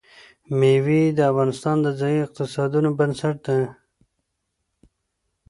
مېوې 0.59 1.03
د 1.17 1.19
افغانستان 1.31 1.77
د 1.81 1.87
ځایي 1.99 2.19
اقتصادونو 2.23 2.89
بنسټ 2.99 3.35
دی. 3.47 3.61